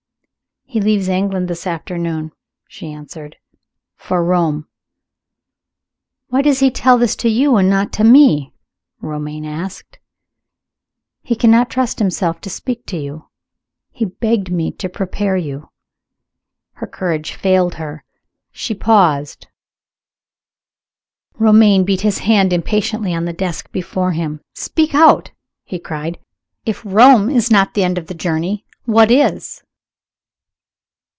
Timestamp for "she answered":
2.65-3.35